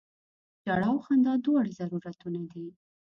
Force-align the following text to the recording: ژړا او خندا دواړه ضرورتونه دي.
ژړا 0.63 0.87
او 0.93 0.97
خندا 1.05 1.33
دواړه 1.45 1.71
ضرورتونه 1.79 2.41
دي. 2.51 2.67